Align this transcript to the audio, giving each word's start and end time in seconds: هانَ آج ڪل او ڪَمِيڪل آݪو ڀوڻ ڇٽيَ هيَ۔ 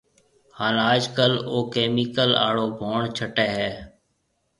هانَ 0.57 0.75
آج 0.91 1.03
ڪل 1.17 1.33
او 1.51 1.57
ڪَمِيڪل 1.73 2.29
آݪو 2.47 2.65
ڀوڻ 2.79 2.99
ڇٽيَ 3.15 3.47
هيَ۔ 3.55 3.71